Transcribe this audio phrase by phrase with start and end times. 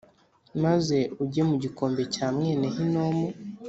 [0.63, 3.27] maze ujye mu gikombe cya mwene Hinomu